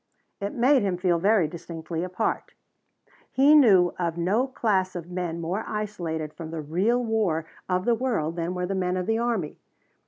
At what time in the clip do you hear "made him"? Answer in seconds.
0.55-0.97